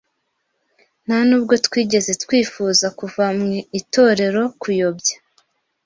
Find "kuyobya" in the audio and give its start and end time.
4.61-5.15